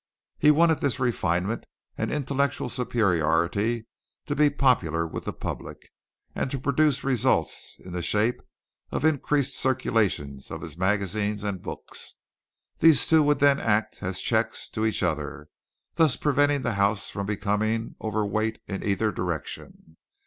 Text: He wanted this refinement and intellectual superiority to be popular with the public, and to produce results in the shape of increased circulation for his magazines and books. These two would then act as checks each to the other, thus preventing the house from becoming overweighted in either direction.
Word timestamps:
He 0.39 0.49
wanted 0.49 0.79
this 0.79 0.99
refinement 0.99 1.67
and 1.95 2.11
intellectual 2.11 2.69
superiority 2.69 3.85
to 4.25 4.35
be 4.35 4.49
popular 4.49 5.05
with 5.05 5.25
the 5.25 5.31
public, 5.31 5.91
and 6.33 6.49
to 6.49 6.57
produce 6.57 7.03
results 7.03 7.75
in 7.85 7.93
the 7.93 8.01
shape 8.01 8.41
of 8.89 9.05
increased 9.05 9.55
circulation 9.55 10.39
for 10.39 10.57
his 10.57 10.75
magazines 10.75 11.43
and 11.43 11.61
books. 11.61 12.15
These 12.79 13.07
two 13.07 13.21
would 13.21 13.37
then 13.37 13.59
act 13.59 14.01
as 14.01 14.19
checks 14.21 14.69
each 14.69 14.71
to 14.71 14.89
the 14.89 15.07
other, 15.11 15.49
thus 15.93 16.17
preventing 16.17 16.63
the 16.63 16.73
house 16.81 17.11
from 17.11 17.27
becoming 17.27 17.93
overweighted 18.01 18.59
in 18.65 18.81
either 18.83 19.11
direction. 19.11 19.97